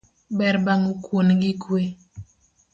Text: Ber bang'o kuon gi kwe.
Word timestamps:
Ber 0.37 0.55
bang'o 0.65 0.91
kuon 1.03 1.27
gi 1.41 1.51
kwe. 1.63 1.81